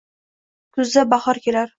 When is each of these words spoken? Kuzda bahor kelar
Kuzda 0.77 1.03
bahor 1.11 1.41
kelar 1.47 1.69